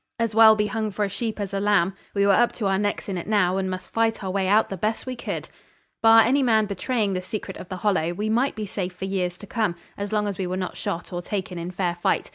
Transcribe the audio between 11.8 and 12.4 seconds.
fight.